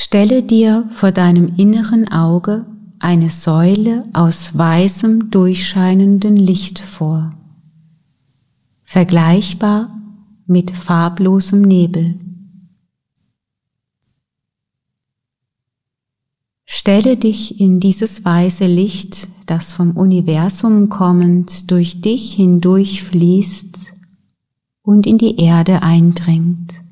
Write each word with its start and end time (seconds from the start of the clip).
Stelle 0.00 0.44
dir 0.44 0.88
vor 0.92 1.10
deinem 1.10 1.56
inneren 1.56 2.06
Auge 2.06 2.66
eine 3.00 3.30
Säule 3.30 4.08
aus 4.12 4.56
weißem 4.56 5.32
durchscheinenden 5.32 6.36
Licht 6.36 6.78
vor, 6.78 7.34
vergleichbar 8.84 10.00
mit 10.46 10.70
farblosem 10.70 11.62
Nebel. 11.62 12.14
Stelle 16.64 17.16
dich 17.16 17.60
in 17.60 17.80
dieses 17.80 18.24
weiße 18.24 18.66
Licht, 18.66 19.26
das 19.46 19.72
vom 19.72 19.96
Universum 19.96 20.90
kommend 20.90 21.72
durch 21.72 22.00
dich 22.00 22.34
hindurch 22.34 23.02
fließt 23.02 23.78
und 24.82 25.08
in 25.08 25.18
die 25.18 25.40
Erde 25.40 25.82
eindringt 25.82 26.87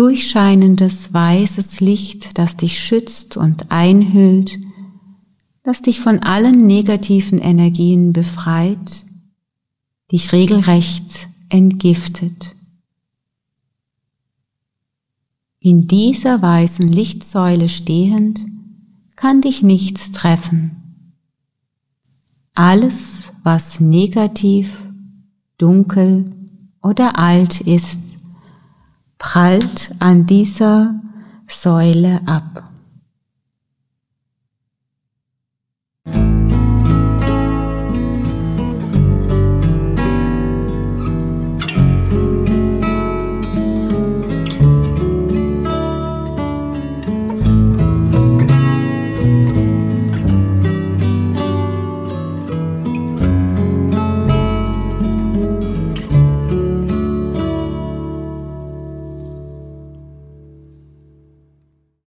durchscheinendes 0.00 1.12
weißes 1.12 1.80
Licht, 1.80 2.38
das 2.38 2.56
dich 2.56 2.82
schützt 2.82 3.36
und 3.36 3.70
einhüllt, 3.70 4.58
das 5.62 5.82
dich 5.82 6.00
von 6.00 6.20
allen 6.20 6.66
negativen 6.66 7.38
Energien 7.38 8.14
befreit, 8.14 9.04
dich 10.10 10.32
regelrecht 10.32 11.28
entgiftet. 11.50 12.56
In 15.58 15.86
dieser 15.86 16.40
weißen 16.40 16.88
Lichtsäule 16.88 17.68
stehend 17.68 18.40
kann 19.16 19.42
dich 19.42 19.62
nichts 19.62 20.12
treffen. 20.12 21.04
Alles, 22.54 23.30
was 23.42 23.80
negativ, 23.80 24.82
dunkel 25.58 26.32
oder 26.80 27.18
alt 27.18 27.60
ist, 27.60 28.00
prallt 29.20 29.94
an 30.00 30.26
dieser 30.26 30.94
Säule 31.46 32.22
ab. 32.26 32.69